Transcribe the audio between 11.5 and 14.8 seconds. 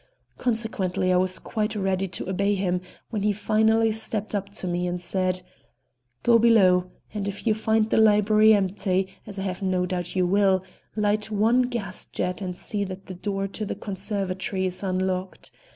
gas jet and see that the door to the conservatory